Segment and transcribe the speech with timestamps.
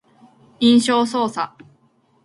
[0.61, 1.55] 印象操作